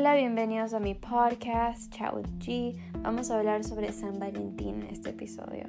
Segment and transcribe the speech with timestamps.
[0.00, 2.78] Hola, bienvenidos a mi podcast Chat with G.
[3.02, 5.64] Vamos a hablar sobre San Valentín en este episodio.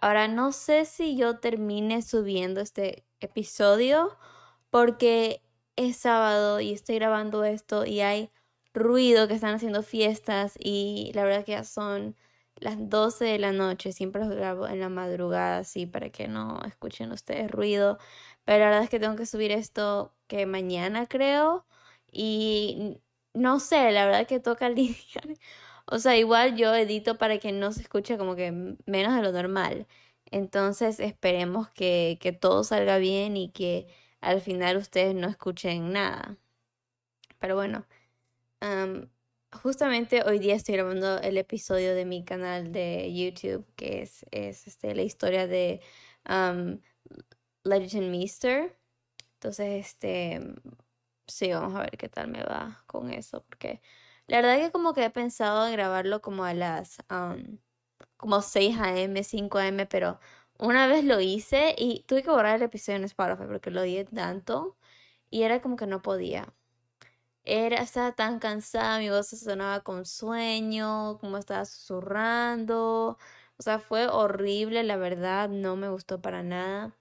[0.00, 4.18] Ahora no sé si yo termine subiendo este episodio
[4.70, 5.40] porque
[5.76, 8.32] es sábado y estoy grabando esto y hay
[8.74, 12.16] ruido que están haciendo fiestas y la verdad que ya son
[12.56, 13.92] las 12 de la noche.
[13.92, 17.98] Siempre los grabo en la madrugada así para que no escuchen ustedes ruido.
[18.44, 21.66] Pero la verdad es que tengo que subir esto que mañana creo.
[22.12, 23.00] Y
[23.34, 25.36] no sé, la verdad que toca lidiar.
[25.86, 28.52] O sea, igual yo edito para que no se escuche como que
[28.86, 29.86] menos de lo normal.
[30.26, 33.88] Entonces esperemos que, que todo salga bien y que
[34.20, 36.36] al final ustedes no escuchen nada.
[37.38, 37.86] Pero bueno,
[39.52, 44.66] justamente hoy día estoy grabando el episodio de mi canal de YouTube, que es, es
[44.66, 45.80] este, la historia de
[47.64, 48.76] Legend Mister.
[49.34, 50.40] Entonces, este,
[51.26, 53.80] sí, vamos a ver qué tal me va con eso, porque
[54.26, 56.98] la verdad que como que he pensado en grabarlo como a las,
[58.16, 60.20] como 6 a.m., 5 a.m., pero
[60.58, 64.04] una vez lo hice y tuve que borrar el episodio en Spotify porque lo di
[64.04, 64.76] tanto
[65.30, 66.52] y era como que no podía.
[67.44, 73.18] Era, estaba tan cansada, mi voz se sonaba con sueño, como estaba susurrando.
[73.58, 76.96] O sea, fue horrible, la verdad, no me gustó para nada.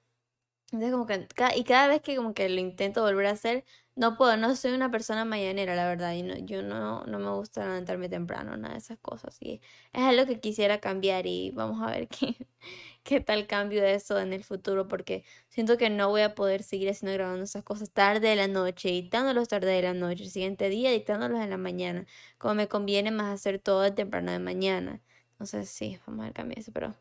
[0.71, 4.15] Entonces como que, y cada vez que como que lo intento volver a hacer, no
[4.17, 7.65] puedo, no soy una persona mañanera, la verdad, y no, yo no, no me gusta
[7.65, 9.61] levantarme temprano, nada de esas cosas, y
[9.93, 12.47] es algo que quisiera cambiar y vamos a ver qué,
[13.03, 16.63] qué tal cambio de eso en el futuro, porque siento que no voy a poder
[16.63, 20.29] seguir haciendo grabando esas cosas tarde de la noche, editándolos tarde de la noche, el
[20.29, 22.05] siguiente día editándolos en la mañana,
[22.37, 25.01] como me conviene más hacer todo temprano de mañana.
[25.31, 26.95] Entonces sí, vamos a ver cambiar eso, pero...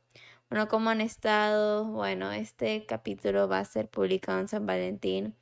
[0.50, 1.84] Bueno, ¿cómo han estado?
[1.84, 5.36] Bueno, este capítulo va a ser publicado en San Valentín.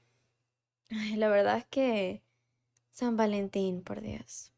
[1.16, 2.22] la verdad es que
[2.90, 4.52] San Valentín, por Dios.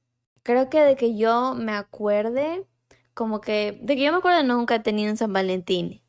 [0.45, 2.67] Creo que de que yo me acuerde,
[3.13, 6.03] como que, de que yo me acuerdo nunca he tenido un San Valentín.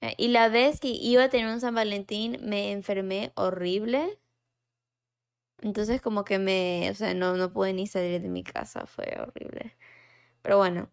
[0.00, 4.18] Eh, y la vez que iba a tener un San Valentín me enfermé horrible.
[5.62, 9.18] Entonces como que me, o sea, no, no pude ni salir de mi casa, fue
[9.20, 9.76] horrible.
[10.42, 10.90] Pero bueno,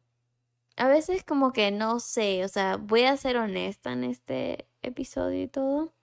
[0.77, 5.43] a veces como que no sé, o sea, voy a ser honesta en este episodio
[5.43, 5.93] y todo.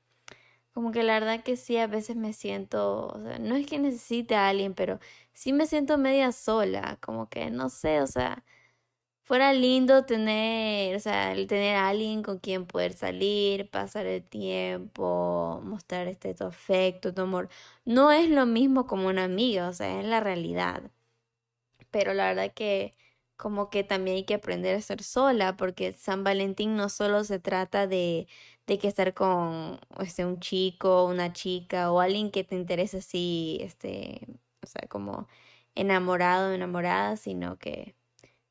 [0.72, 3.78] Como que la verdad que sí, a veces me siento, o sea, no es que
[3.78, 5.00] necesite a alguien, pero
[5.32, 8.44] sí me siento media sola, como que no sé, o sea,
[9.22, 15.60] fuera lindo tener, o sea, tener a alguien con quien poder salir, pasar el tiempo,
[15.64, 17.48] mostrar este tu afecto, tu amor.
[17.84, 20.90] No es lo mismo como una amiga, o sea, es la realidad.
[21.90, 22.94] Pero la verdad que
[23.36, 27.38] como que también hay que aprender a estar sola, porque San Valentín no solo se
[27.40, 28.28] trata de,
[28.66, 33.58] de que estar con este, un chico, una chica o alguien que te interese así,
[33.62, 34.20] este,
[34.62, 35.28] o sea, como
[35.74, 37.96] enamorado, enamorada, sino que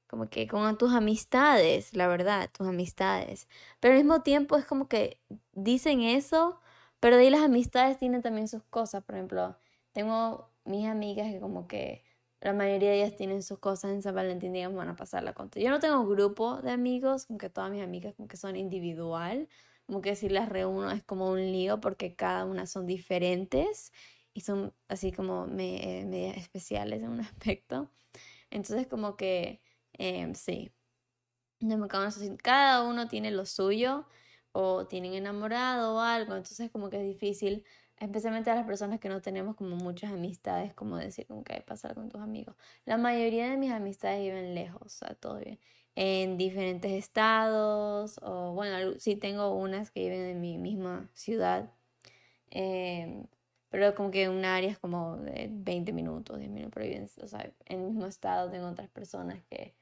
[0.08, 3.48] como que con tus amistades, la verdad, tus amistades.
[3.80, 5.20] Pero al mismo tiempo es como que
[5.54, 6.60] dicen eso,
[7.00, 9.04] pero de ahí las amistades tienen también sus cosas.
[9.04, 9.58] Por ejemplo,
[9.92, 12.04] tengo mis amigas que como que
[12.44, 15.50] la mayoría de ellas tienen sus cosas en San Valentín, digamos, van a pasarla con
[15.52, 19.48] Yo no tengo grupo de amigos, como que todas mis amigas como que son individual,
[19.86, 23.94] como que si las reúno es como un lío porque cada una son diferentes
[24.34, 27.90] y son así como me, eh, medias especiales en un aspecto.
[28.52, 29.62] Entonces como que
[29.94, 30.74] em, sí,
[32.42, 34.06] cada uno tiene lo suyo
[34.52, 37.64] o tienen enamorado o algo, entonces como que es difícil
[38.03, 41.96] especialmente a las personas que no tenemos como muchas amistades, como decir, como que pasar
[41.96, 42.56] con tus amigos.
[42.86, 45.59] La mayoría de mis amistades viven lejos, o sea, todo bien.
[45.96, 51.72] En diferentes estados, o bueno, sí tengo unas que viven en mi misma ciudad,
[52.52, 53.28] em,
[53.69, 57.28] pero como que un área es como de 20 minutos, 10 minutos, pero viven, o
[57.28, 59.75] sea, en el mismo estado tengo otras personas que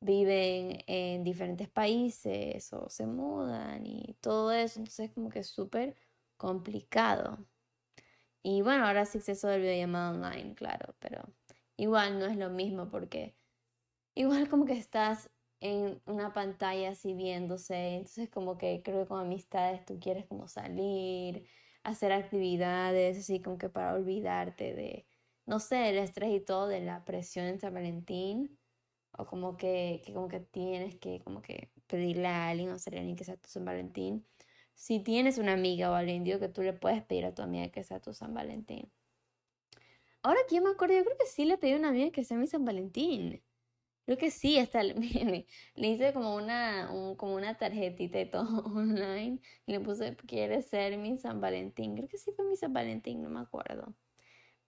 [0.00, 5.96] viven en diferentes países o se mudan y todo eso, entonces como que es súper
[6.36, 7.38] complicado.
[8.42, 11.22] Y bueno, ahora sí eso del videollamada online, claro, pero
[11.76, 13.34] igual no es lo mismo porque
[14.14, 15.30] igual como que estás
[15.60, 20.48] en una pantalla así viéndose, entonces como que creo que con amistades tú quieres como
[20.48, 21.48] salir,
[21.82, 25.06] hacer actividades, así como que para olvidarte de,
[25.46, 28.58] no sé, el estrés y todo, de la presión en San Valentín,
[29.12, 32.96] o como que, que como que tienes que como que pedirle a alguien o ser
[32.98, 34.26] alguien que sea tu San Valentín
[34.78, 37.68] si tienes una amiga o alguien, digo que tú le puedes pedir a tu amiga
[37.70, 38.88] que sea tu San Valentín.
[40.22, 42.22] Ahora que yo me acuerdo, yo creo que sí le pedí a una amiga que
[42.22, 43.42] sea mi San Valentín.
[44.06, 44.94] Creo que sí, hasta le,
[45.74, 50.96] le hice como una, como una tarjetita y todo online y le puse, ¿quieres ser
[50.96, 51.96] mi San Valentín?
[51.96, 53.94] Creo que sí fue mi San Valentín, no me acuerdo.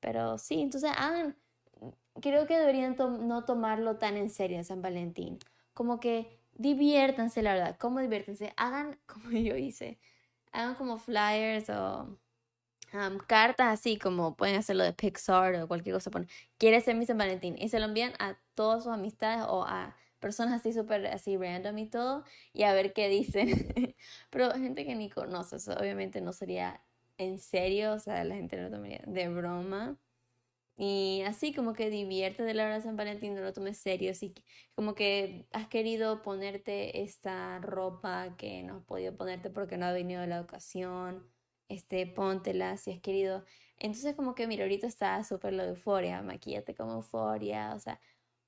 [0.01, 1.37] Pero sí, entonces hagan,
[2.21, 5.39] creo que deberían no tomarlo tan en serio San Valentín.
[5.73, 7.77] Como que diviértanse, la verdad.
[7.79, 8.53] ¿Cómo diviértanse?
[8.57, 9.99] Hagan como yo hice.
[10.53, 12.19] Hagan como flyers o
[13.29, 16.11] cartas así como pueden hacerlo de Pixar o cualquier cosa.
[16.11, 16.29] Ponen,
[16.59, 17.57] quiere ser mi San Valentín.
[17.59, 21.79] Y se lo envían a todas sus amistades o a personas así súper así random
[21.79, 22.25] y todo.
[22.53, 23.49] Y a ver qué dicen.
[24.31, 26.83] Pero gente que ni conoce, eso obviamente no sería
[27.19, 27.93] en serio.
[27.95, 29.97] O sea, la gente lo tomaría de broma.
[30.82, 34.12] Y así como que divierte de la hora de San Valentín, no lo tomes serio.
[34.12, 34.35] Así
[34.75, 39.93] como que has querido ponerte esta ropa que no has podido ponerte porque no ha
[39.93, 41.31] venido la ocasión
[41.69, 43.44] este, póntela si has querido.
[43.79, 48.00] Entonces como que, mira, ahorita está súper lo de euforia, maquillate como euforia, o sea,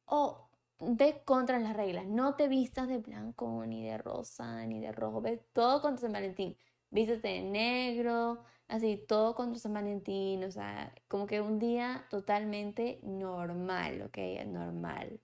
[0.06, 0.49] o
[0.81, 5.20] ve contra las reglas, no te vistas de blanco, ni de rosa, ni de rojo,
[5.20, 6.56] ve todo contra San Valentín,
[6.88, 8.43] vístete de negro,
[8.73, 14.19] así, todo contra San Valentín, o sea, como que un día totalmente normal, ¿ok?
[14.47, 15.21] Normal.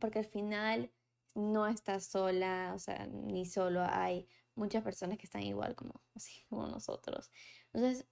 [0.00, 0.92] Porque al final
[1.34, 6.42] no estás sola, o sea, ni solo hay muchas personas que están igual como, así,
[6.48, 7.30] como nosotros.
[7.72, 8.06] Entonces,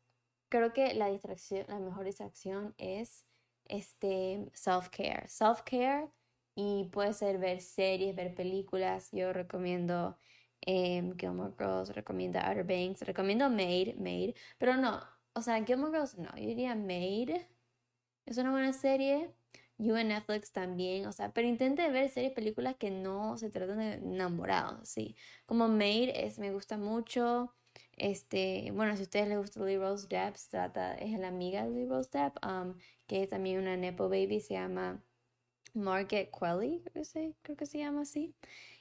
[0.48, 3.26] creo que la distracción, la mejor distracción es
[3.64, 5.28] este self-care.
[5.28, 6.08] Self-care
[6.54, 9.10] y puede ser ver series, ver películas.
[9.10, 10.16] Yo recomiendo
[10.62, 15.00] eh, Gilmore Girls, recomiendo Outer Banks, recomiendo Made, Made, pero no,
[15.32, 17.46] o sea, Gilmore Girls no, yo diría Made.
[18.26, 19.30] Es una buena serie.
[19.78, 23.78] You en Netflix también, o sea, pero intente ver series, películas que no se tratan
[23.78, 25.16] de enamorados, sí.
[25.46, 27.54] Como Made es, me gusta mucho.
[27.96, 31.70] Este, bueno, si a ustedes les gusta Lily Rose Depp, trata, es la amiga de
[31.70, 32.74] Lily Rose Depp, um,
[33.06, 35.02] que es también una Nepo Baby, se llama
[35.74, 36.82] Margaret Quelly,
[37.42, 38.34] creo que se llama así.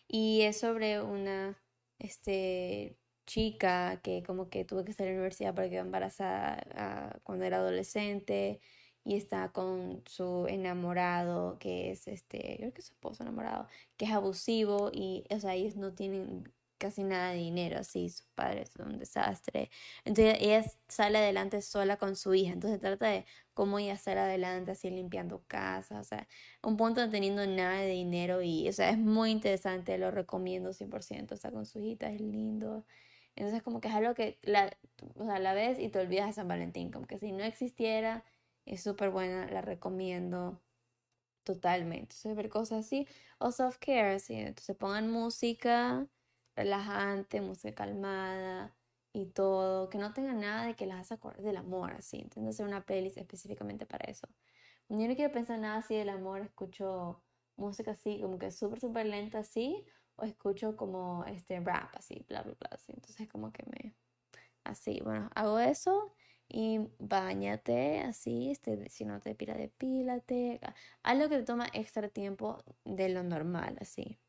[0.07, 1.57] Y es sobre una,
[2.00, 7.19] este, chica que como que tuvo que estar en la universidad porque quedó embarazada ah,
[7.24, 8.62] cuando era adolescente
[9.04, 13.68] y está con su enamorado, que es este, creo que es su esposo enamorado,
[13.98, 18.25] que es abusivo y, o sea, ellos no tienen casi nada de dinero, así, sus
[18.35, 19.69] padres son un desastre.
[20.05, 24.71] Entonces ella sale adelante sola con su hija, entonces trata de cómo ella sale adelante
[24.71, 26.27] así limpiando casas, o sea,
[26.63, 30.73] un punto no teniendo nada de dinero y, o sea, es muy interesante, lo recomiendo
[30.73, 32.85] 100%, o sea, con su hijita es lindo.
[33.35, 34.75] Entonces como que es algo que la,
[35.15, 38.23] o sea, la ves y te olvidas de San Valentín, como que si no existiera
[38.65, 40.61] es súper buena, la recomiendo
[41.43, 42.15] totalmente.
[42.15, 43.07] Entonces, ver cosas así.
[43.39, 44.35] O self-care, ¿sí?
[44.35, 46.07] Entonces, pongan música
[46.63, 48.75] relajante, música calmada
[49.13, 49.89] y todo.
[49.89, 52.17] Que no tengan nada de que las hace acordar del amor, así.
[52.19, 54.27] Entonces, hacer una playlist específicamente para eso.
[54.89, 57.21] Yo no quiero pensar nada así del amor, escucho
[57.56, 59.85] música así, como que súper, súper lenta así.
[60.15, 62.69] O escucho como este rap así, bla, bla, bla.
[62.73, 62.91] Así.
[62.94, 63.95] Entonces, como que me.
[64.63, 66.13] Así, bueno, hago eso
[66.50, 70.59] y bañate así, este, si no te pila, depílate,
[71.03, 74.19] algo que te toma extra tiempo de lo normal, así.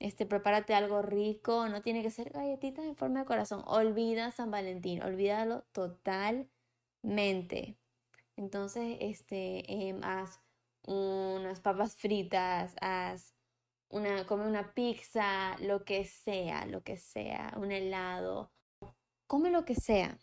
[0.00, 3.62] Este, prepárate algo rico, no tiene que ser galletitas en forma de corazón.
[3.66, 6.48] Olvida San Valentín, olvídalo totalmente.
[8.36, 10.40] Entonces, este, em, haz
[10.86, 13.34] unas papas fritas, haz
[13.88, 18.52] una, come una pizza, lo que sea, lo que sea, un helado,
[19.26, 20.18] come lo que sea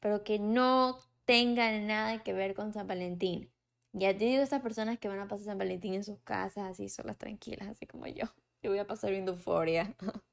[0.00, 3.52] pero que no tengan nada que ver con San Valentín.
[3.92, 6.88] Ya te digo, esas personas que van a pasar San Valentín en sus casas, así
[6.88, 8.26] solas, tranquilas, así como yo.
[8.62, 9.94] Yo voy a pasar viendo euforia.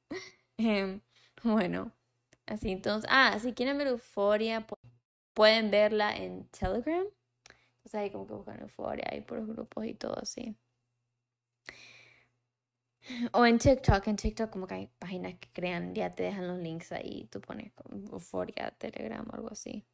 [0.58, 1.02] Em,
[1.44, 1.92] bueno,
[2.46, 3.10] así entonces.
[3.12, 4.66] Ah, si quieren ver euforia,
[5.34, 7.06] pueden verla en Telegram.
[7.78, 10.58] Entonces ahí como que buscan euforia, hay por grupos y todo así.
[13.34, 16.60] O en TikTok, en TikTok como que hay páginas que crean, ya te dejan los
[16.60, 19.86] links ahí, tú pones como Euphoria, Telegram o algo así.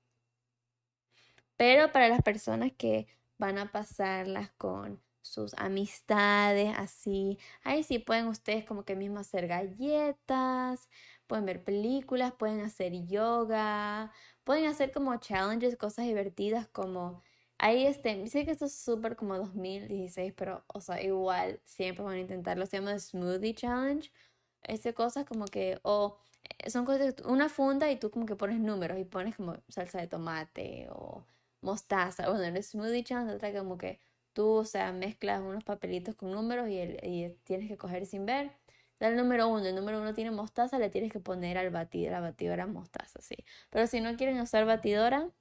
[1.57, 3.07] Pero para las personas que
[3.41, 9.47] van a pasarlas con sus amistades, así, ahí sí pueden ustedes como que mismo hacer
[9.47, 10.89] galletas,
[11.27, 14.11] pueden ver películas, pueden hacer yoga,
[14.43, 17.23] pueden hacer como challenges, cosas divertidas como
[17.63, 22.15] Ahí este, sé que esto es súper como 2016, pero, o sea, igual siempre van
[22.15, 22.65] a intentarlo.
[22.65, 24.11] Se llama Smoothie Challenge.
[24.63, 26.17] Este cosas como que, o
[26.59, 29.99] eh, son cosas, una funda y tú como que pones números y pones como salsa
[29.99, 31.25] de tomate o
[31.61, 32.29] mostaza.
[32.29, 33.99] Bueno, el Smoothie Challenge trata como que
[34.33, 38.51] tú, o sea, mezclas unos papelitos con números y, y tienes que coger sin ver.
[38.99, 42.11] Da el número uno, el número uno tiene mostaza, le tienes que poner al batido,
[42.11, 43.35] la batidora mostaza, sí.
[43.71, 45.31] Pero si no quieren usar batidora,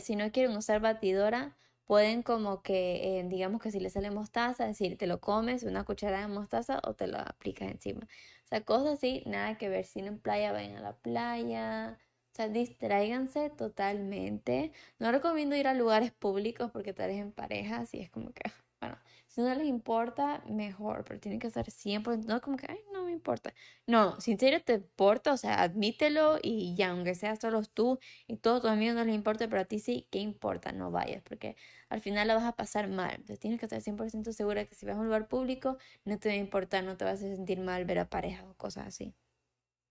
[0.00, 4.66] si no quieren usar batidora, pueden como que, eh, digamos que si le sale mostaza,
[4.66, 8.02] decir, te lo comes una cucharada de mostaza o te lo aplicas encima.
[8.44, 9.84] O sea, cosas así, nada que ver.
[9.86, 11.98] Si en playa, vayan a la playa.
[12.32, 14.72] O sea, distráiganse totalmente.
[14.98, 18.42] No recomiendo ir a lugares públicos porque tal vez en parejas y es como que,
[18.80, 18.96] bueno,
[19.28, 23.04] si no les importa, mejor, pero tienen que estar siempre, no como que, ay, no
[23.04, 23.52] me importa.
[23.86, 27.98] No, si en serio te importa, o sea, admítelo y ya, aunque sea solo tú
[28.28, 30.72] y todos tus amigos no les importa, pero a ti sí, ¿qué importa?
[30.72, 31.56] No vayas, porque
[31.88, 33.10] al final la vas a pasar mal.
[33.12, 36.28] Entonces tienes que estar 100% segura que si vas a un lugar público, no te
[36.28, 39.14] va a importar, no te vas a sentir mal ver a parejas o cosas así.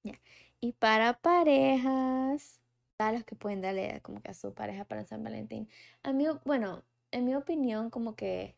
[0.04, 0.20] Ya.
[0.62, 2.60] Y para parejas,
[2.98, 5.70] a los que pueden darle como que a su pareja para San Valentín.
[6.04, 8.58] A mí, bueno, en mi opinión, como que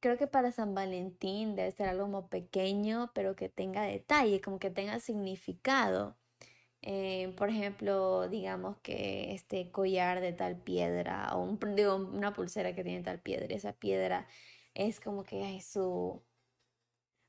[0.00, 4.58] creo que para San Valentín debe ser algo como pequeño, pero que tenga detalle, como
[4.58, 6.16] que tenga significado.
[6.82, 12.74] Eh, por ejemplo, digamos que este collar de tal piedra o un, digo, una pulsera
[12.74, 14.28] que tiene tal piedra, esa piedra
[14.74, 16.22] es como que es su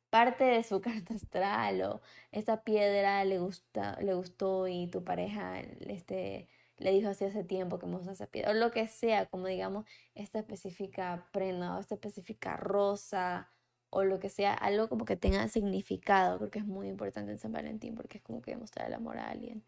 [0.10, 2.02] parte de su carta astral o
[2.32, 6.48] esa piedra le gusta, le gustó y tu pareja este
[6.80, 9.86] le dijo así hace tiempo que gusta esa piedra, o lo que sea, como digamos,
[10.16, 13.50] esta específica prenda o esta específica rosa
[13.90, 17.40] o lo que sea, algo como que tenga significado, creo que es muy importante en
[17.40, 19.64] San Valentín porque es como que demostrar el amor a alguien.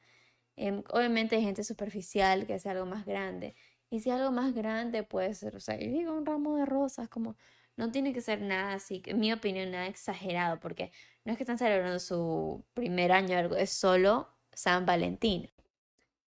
[0.56, 3.56] Em, obviamente hay gente superficial que hace algo más grande,
[3.90, 7.10] y si algo más grande puede ser, o sea, yo digo un ramo de rosas,
[7.10, 7.36] como
[7.82, 10.92] no tiene que ser nada así, en mi opinión, nada exagerado, porque
[11.26, 15.52] no es que están celebrando su primer año, algo, es solo San Valentín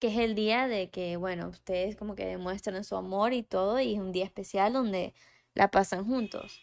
[0.05, 3.81] que es el día de que, bueno, ustedes como que demuestran su amor y todo,
[3.81, 5.15] y es un día especial donde
[5.55, 6.61] la pasan juntos.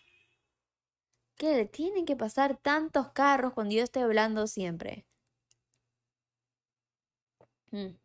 [1.38, 5.08] ¿Qué le tienen que pasar tantos carros cuando yo estoy hablando siempre?
[7.72, 7.96] Mm.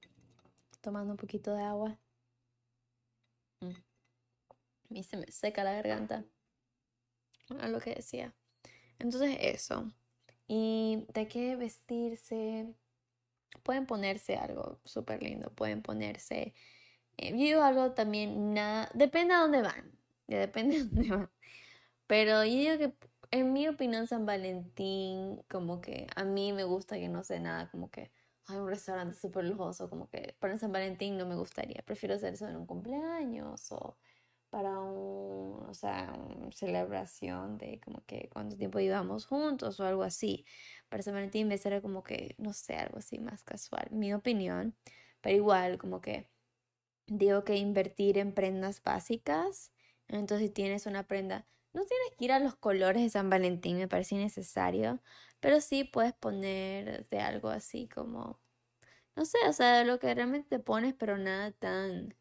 [0.80, 1.98] Tomando un poquito de agua.
[3.60, 3.70] Mm.
[3.70, 6.24] A mí se me seca la garganta.
[7.60, 8.34] A lo que decía.
[8.98, 9.92] Entonces eso.
[10.48, 12.74] Y de qué vestirse
[13.62, 16.54] pueden ponerse algo súper lindo, pueden ponerse,
[17.16, 19.98] eh, yo digo algo también, nada, depende a dónde van,
[20.28, 21.30] ya depende a dónde van.
[22.06, 22.94] Pero yo digo que,
[23.32, 27.70] en mi opinión, San Valentín, como que a mí me gusta que no sé nada,
[27.70, 28.12] como que
[28.46, 32.34] hay un restaurante súper lujoso, como que para San Valentín no me gustaría, prefiero hacer
[32.34, 33.96] eso en un cumpleaños o
[34.56, 40.02] para un, o sea, una celebración de como que cuánto tiempo íbamos juntos o algo
[40.02, 40.46] así.
[40.88, 44.74] Para San Valentín me será como que, no sé, algo así más casual, mi opinión.
[45.20, 46.30] Pero igual, como que
[47.06, 49.72] digo que invertir en prendas básicas.
[50.08, 53.76] Entonces, si tienes una prenda, no tienes que ir a los colores de San Valentín,
[53.76, 55.02] me parece innecesario.
[55.40, 58.40] Pero sí puedes poner algo así como,
[59.16, 62.16] no sé, o sea, lo que realmente te pones, pero nada tan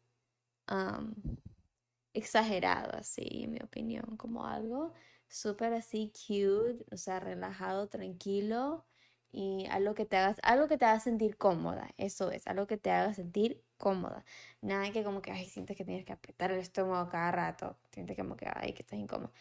[2.16, 4.92] exagerado, así, en mi opinión, como algo
[5.28, 8.84] súper así cute, o sea, relajado, tranquilo
[9.32, 12.78] y algo que te hagas, algo que te haga sentir cómoda, eso es, algo que
[12.78, 14.24] te haga sentir cómoda.
[14.62, 18.16] Nada que como que, ay, sientes que tienes que apretar el estómago cada rato, sientes
[18.16, 19.32] como que, ay, que estás incómodo.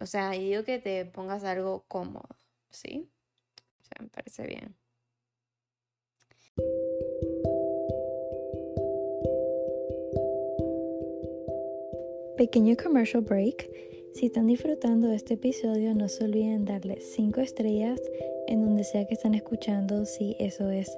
[0.00, 2.28] O sea, yo digo que te pongas algo cómodo,
[2.70, 3.10] ¿sí?
[3.80, 4.76] O sea, me parece bien.
[12.40, 13.68] Pequeño commercial break.
[14.14, 18.00] Si están disfrutando de este episodio, no se olviden darle 5 estrellas
[18.46, 20.90] en donde sea que están escuchando, si eso es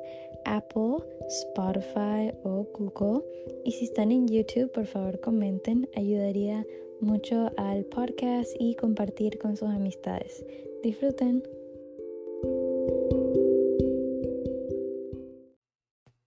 [0.45, 3.25] Apple, Spotify o Google.
[3.65, 6.65] Y si están en YouTube, por favor comenten, ayudaría
[7.01, 10.47] mucho al podcast y compartir con sus amistades.
[10.85, 11.43] Disfruten.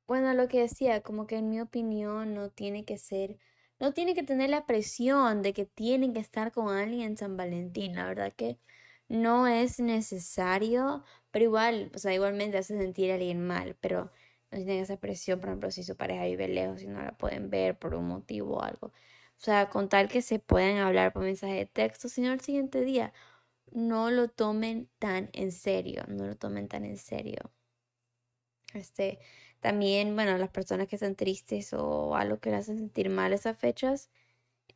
[0.07, 3.37] Bueno, lo que decía, como que en mi opinión no tiene que ser
[3.79, 7.37] no tiene que tener la presión de que tienen que estar con alguien en San
[7.37, 7.95] Valentín.
[7.95, 8.59] La verdad que
[9.07, 14.11] no es necesario, pero igual, o sea, igualmente hace sentir a alguien mal, pero
[14.51, 17.49] no tienen esa presión, por ejemplo, si su pareja vive lejos y no la pueden
[17.49, 18.87] ver por un motivo o algo.
[18.87, 22.81] O sea, con tal que se puedan hablar por mensaje de texto, sino el siguiente
[22.81, 23.13] día.
[23.71, 27.51] No lo tomen tan en serio, no lo tomen tan en serio.
[28.73, 29.19] Este,
[29.65, 33.57] también, bueno, las personas que están tristes o algo que les hacen sentir mal esas
[33.57, 34.11] fechas,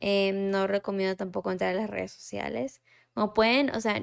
[0.00, 2.82] em, no recomiendo tampoco entrar a las redes sociales.
[3.14, 4.02] Como pueden, o sea,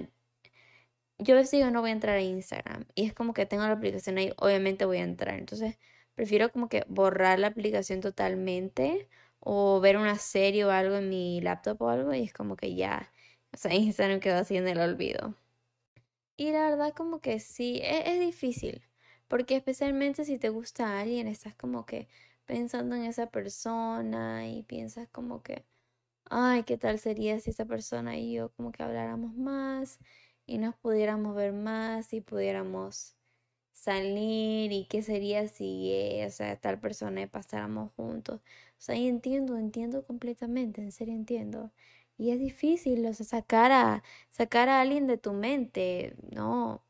[1.17, 3.72] yo les digo no voy a entrar a Instagram y es como que tengo la
[3.74, 5.38] aplicación ahí, obviamente voy a entrar.
[5.38, 5.77] Entonces,
[6.15, 9.10] prefiero como que borrar la aplicación totalmente
[9.41, 12.75] o ver una serie o algo en mi laptop o algo y es como que
[12.75, 13.12] ya,
[13.53, 15.36] o sea, Instagram quedó así en el olvido.
[16.38, 18.82] Y la verdad como que sí, es, es difícil.
[19.27, 22.07] Porque especialmente si te gusta alguien, estás como que
[22.46, 25.65] pensando en esa persona y piensas como que,
[26.29, 30.00] ay, ¿qué tal sería si esa persona y yo como que habláramos más
[30.46, 33.15] y nos pudiéramos ver más y pudiéramos
[33.74, 38.41] salir y qué sería si, eh, o sea, tal persona y pasáramos juntos.
[38.41, 41.72] O sea, y entiendo, entiendo completamente, en serio entiendo.
[42.17, 46.84] Y es difícil, o sea, sacar a, sacar a alguien de tu mente, no.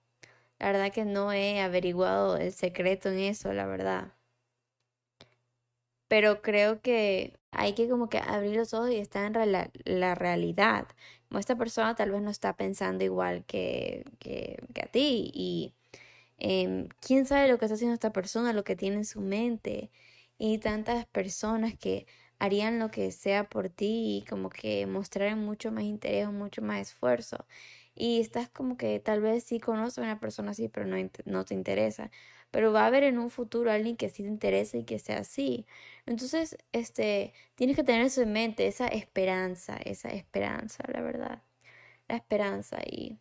[0.60, 4.14] La verdad que no he averiguado el secreto en eso, la verdad.
[6.08, 10.16] Pero creo que hay que como que abrir los ojos y estar en la, la
[10.16, 10.88] realidad.
[11.28, 15.74] Como esta persona tal vez no está pensando igual que, que, a ti y
[16.38, 19.92] em, quién sabe lo que está haciendo esta persona, lo que tiene en su mente
[20.38, 22.08] y tantas personas que
[22.40, 26.80] harían lo que sea por ti y como que mostraran mucho más interés mucho más
[26.82, 27.46] esfuerzo.
[27.98, 31.46] Y estás como que tal vez sí conoces a una persona así, pero no, no
[31.46, 32.12] te interesa.
[32.52, 35.20] Pero va a haber en un futuro alguien que sí te interese y que sea
[35.20, 35.66] así.
[36.06, 41.44] Entonces, este, tienes que tener eso en mente, esa esperanza, esa esperanza, la verdad.
[42.08, 42.80] La esperanza.
[42.86, 43.20] Y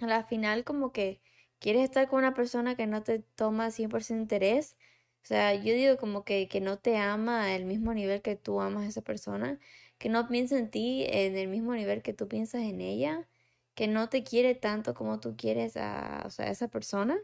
[0.00, 1.20] a la final como que
[1.60, 4.76] quieres estar con una persona que no te toma 100% interés
[5.24, 8.60] o sea, yo digo como que, que no te ama al mismo nivel que tú
[8.60, 9.58] amas a esa persona,
[9.98, 13.26] que no piensa en ti en el mismo nivel que tú piensas en ella,
[13.74, 17.18] que no te quiere tanto como tú quieres a, o sea, esa persona.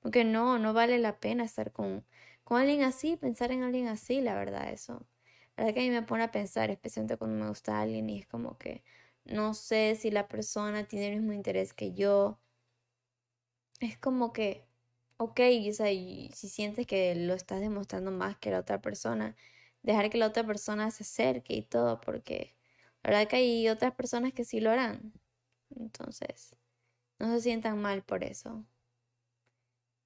[0.00, 2.04] Porque no, no vale la pena estar con,
[2.44, 5.06] con alguien así, pensar en alguien así, la verdad, eso.
[5.56, 8.20] La verdad que a mí me pone a pensar, especialmente cuando me gusta alguien y
[8.20, 8.84] es como que
[9.24, 12.38] no sé si la persona tiene el mismo interés que yo.
[13.80, 14.66] Es como que
[15.18, 15.40] ok,
[15.70, 19.36] o sea, y si sientes que lo estás demostrando más que la otra persona,
[19.82, 22.56] dejar que la otra persona se acerque y todo, porque
[23.02, 25.12] la verdad que hay otras personas que sí lo harán.
[25.76, 26.56] Entonces,
[27.18, 28.64] no se sientan mal por eso.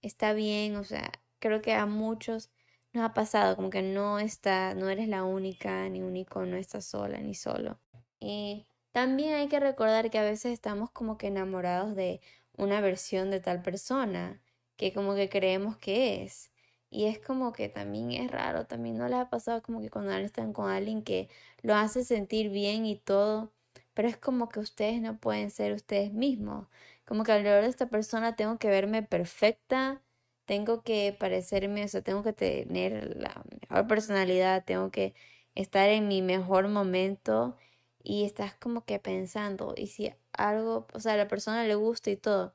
[0.03, 2.51] Está bien, o sea, creo que a muchos
[2.93, 6.85] nos ha pasado como que no está, no eres la única, ni único, no estás
[6.85, 7.81] sola ni solo.
[8.21, 12.21] Y también hay que recordar que a veces estamos como que enamorados de
[12.57, 14.41] una versión de tal persona
[14.77, 16.53] que como que creemos que es.
[16.91, 20.13] Y es como que también es raro, también no les ha pasado como que cuando
[20.13, 21.29] están con alguien que
[21.63, 23.53] lo hace sentir bien y todo,
[23.99, 26.69] pero es como que ustedes no pueden ser ustedes mismos.
[27.05, 30.03] Como que alrededor de esta persona tengo que verme perfecta,
[30.45, 35.15] tengo que parecerme, o sea, tengo que tener la mejor personalidad, tengo que
[35.57, 37.57] estar en mi mejor momento
[38.05, 42.11] y estás como que pensando, y si algo, o sea, a la persona le gusta
[42.11, 42.55] y todo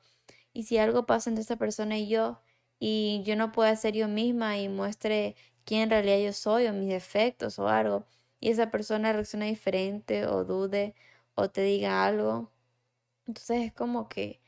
[0.54, 2.40] y si algo pasa entre esta persona y yo,
[2.78, 6.72] y yo no puedo ser yo misma y muestre quién en realidad yo soy o
[6.72, 8.06] mis defectos o algo,
[8.40, 10.94] y esa persona reacciona diferente o dude
[11.34, 12.50] o te diga algo,
[13.26, 14.40] entonces es como que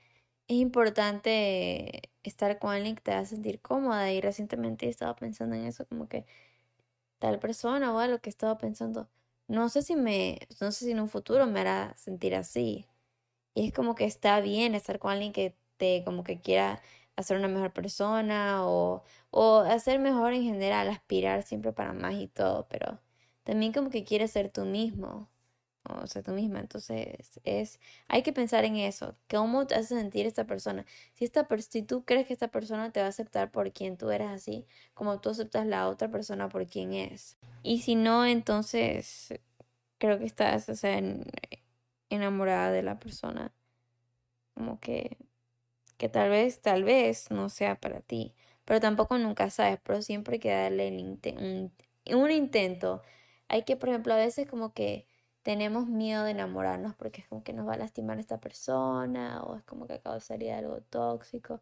[0.49, 4.13] es importante estar con alguien que te haga sentir cómoda.
[4.13, 6.27] Y recientemente he estado pensando en eso como que
[7.19, 9.09] tal persona o algo que he estado pensando
[9.49, 12.87] no sé si me no sé si en un futuro me hará sentir así.
[13.55, 15.57] Y es como que está bien estar con alguien que
[16.05, 16.83] como que quiera
[17.17, 22.29] hacer una mejor persona o, o hacer mejor en general, aspirar siempre para más y
[22.29, 23.01] todo, pero
[23.45, 25.29] también como que quieres ser tú mismo
[25.89, 26.61] o ser tú misma.
[26.61, 29.17] Entonces, es, hay que pensar en eso.
[29.29, 30.85] ¿Cómo te hace sentir esta persona?
[31.15, 34.11] Si, esta, si tú crees que esta persona te va a aceptar por quien tú
[34.11, 37.39] eres así, como tú aceptas la otra persona por quien es.
[37.63, 39.35] Y si no, entonces
[39.99, 41.01] creo que estás, o sea,
[42.11, 43.53] enamorada de la persona.
[44.55, 45.19] Como que
[45.97, 50.35] que tal vez, tal vez no sea para ti, pero tampoco nunca sabes, pero siempre
[50.35, 51.73] hay que darle un,
[52.15, 53.03] un intento.
[53.49, 55.07] Hay que, por ejemplo, a veces como que
[55.47, 59.55] tenemos miedo de enamorarnos porque es como que nos va a lastimar esta persona o
[59.57, 61.61] es como que causaría algo tóxico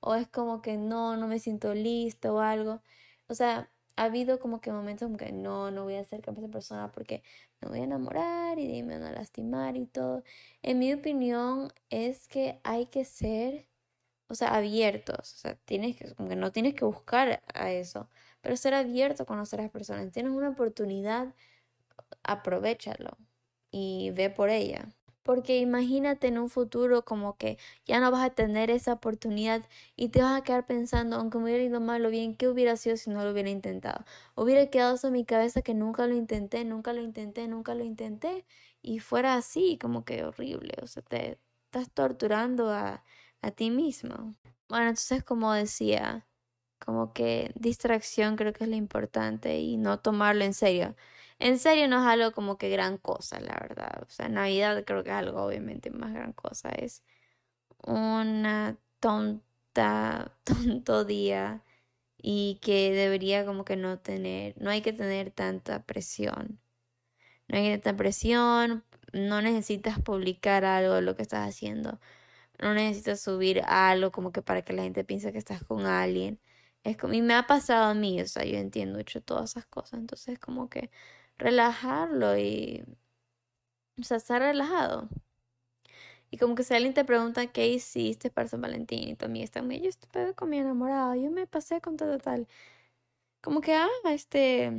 [0.00, 2.82] o es como que no, no me siento listo o algo.
[3.28, 6.44] O sea, ha habido como que momentos como que no, no voy a acercarme a
[6.46, 7.22] esa persona porque
[7.60, 10.24] me voy a enamorar y me van a lastimar y todo.
[10.62, 13.68] En mi opinión es que hay que ser
[14.28, 18.08] o sea, abiertos, o sea, tienes que, como que no tienes que buscar a eso,
[18.40, 20.12] pero ser abierto a conocer a las personas.
[20.12, 21.34] Tienes una oportunidad,
[22.22, 23.16] aprovechalo
[23.70, 24.88] y ve por ella.
[25.22, 29.62] Porque imagínate en un futuro como que ya no vas a tener esa oportunidad
[29.94, 32.76] y te vas a quedar pensando, aunque me hubiera ido mal o bien, ¿qué hubiera
[32.76, 34.04] sido si no lo hubiera intentado?
[34.34, 37.84] Hubiera quedado eso en mi cabeza que nunca lo intenté, nunca lo intenté, nunca lo
[37.84, 38.46] intenté
[38.82, 43.04] y fuera así, como que horrible, o sea, te estás torturando a,
[43.42, 44.34] a ti mismo.
[44.68, 46.26] Bueno, entonces como decía,
[46.78, 50.96] como que distracción creo que es lo importante y no tomarlo en serio.
[51.40, 54.04] En serio no es algo como que gran cosa, la verdad.
[54.06, 56.70] O sea, Navidad creo que es algo obviamente más gran cosa.
[56.70, 57.02] Es
[57.86, 61.64] una tonta, tonto día
[62.18, 66.60] y que debería como que no tener, no hay que tener tanta presión.
[67.48, 72.00] no hay tanta presión, no necesitas publicar algo de lo que estás haciendo,
[72.60, 76.40] no necesitas subir algo como que para que la gente piense que estás con alguien.
[76.84, 79.66] Es como, y me ha pasado a mí, o sea, yo entiendo hecho todas esas
[79.66, 80.90] cosas, entonces como que
[81.40, 82.84] relajarlo y,
[84.00, 85.08] o sea, estar relajado.
[86.30, 89.44] Y como que si alguien te pregunta qué hiciste para San Valentín y tu amiga
[89.44, 92.46] está muy, yo estuve con mi enamorado, yo me pasé con todo tal.
[93.42, 94.72] Como que, ah, este,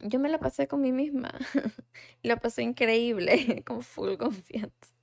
[0.00, 1.32] yo me la pasé con mí misma.
[2.22, 4.94] la pasé increíble, con full confianza.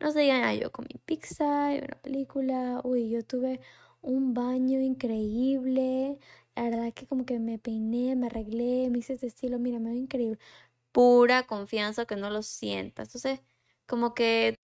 [0.00, 2.80] No sé, ya yo con mi pizza y una película.
[2.84, 3.60] Uy, yo tuve
[4.02, 6.18] un baño increíble.
[6.56, 9.90] La verdad que como que me peiné, me arreglé, me hice este estilo, mira, me
[9.90, 10.38] veo increíble.
[10.92, 13.08] Pura confianza que no lo sientas.
[13.08, 13.40] Entonces,
[13.86, 14.58] como que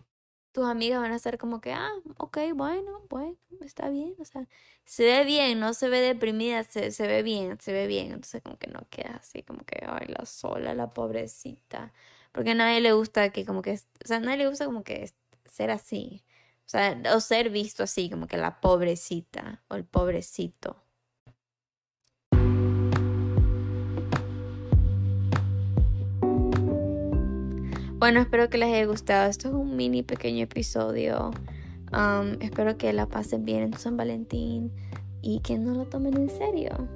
[0.53, 4.49] tus amigas van a estar como que, ah, ok, bueno, bueno, está bien, o sea,
[4.85, 8.43] se ve bien, no se ve deprimida, se, se ve bien, se ve bien, entonces
[8.43, 11.93] como que no queda así, como que, ay, la sola, la pobrecita,
[12.33, 14.85] porque a nadie le gusta que como que, o sea, a nadie le gusta como
[14.85, 15.13] que
[15.47, 16.25] ser así,
[16.67, 20.82] o sea, o ser visto así, como que la pobrecita o el pobrecito.
[28.03, 29.31] Bueno, espero que les haya gustado.
[29.31, 31.31] Esto es un mini pequeño episodio.
[31.93, 34.73] Um, espero que la pasen bien en San Valentín
[35.23, 36.89] y que no lo tomen en serio.